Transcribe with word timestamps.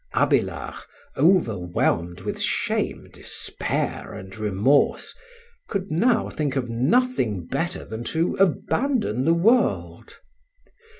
Abélard, 0.15 0.79
overwhelmed 1.15 2.21
with 2.21 2.41
shame, 2.41 3.07
despair, 3.13 4.15
and 4.15 4.35
remorse, 4.35 5.13
could 5.67 5.91
now 5.91 6.27
think 6.27 6.55
of 6.55 6.67
nothing 6.71 7.45
better 7.45 7.85
than 7.85 8.03
to 8.05 8.35
abandon 8.37 9.25
the 9.25 9.35
world. 9.35 10.17